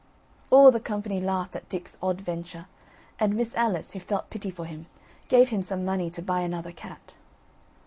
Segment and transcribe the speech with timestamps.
[0.49, 2.65] All the company laughed at Dick's odd venture;
[3.19, 4.87] and Miss Alice, who felt pity for him,
[5.27, 7.13] gave him some money to buy another cat.